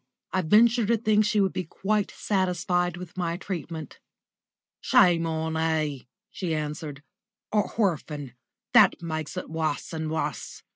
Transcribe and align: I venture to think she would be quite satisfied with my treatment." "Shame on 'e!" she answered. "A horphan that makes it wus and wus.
I 0.33 0.41
venture 0.41 0.87
to 0.87 0.97
think 0.97 1.25
she 1.25 1.39
would 1.39 1.53
be 1.53 1.63
quite 1.63 2.09
satisfied 2.09 2.97
with 2.97 3.15
my 3.17 3.37
treatment." 3.37 3.99
"Shame 4.79 5.27
on 5.27 5.55
'e!" 5.55 6.07
she 6.31 6.55
answered. 6.55 7.03
"A 7.51 7.61
horphan 7.61 8.33
that 8.73 9.03
makes 9.03 9.37
it 9.37 9.47
wus 9.47 9.93
and 9.93 10.09
wus. 10.09 10.63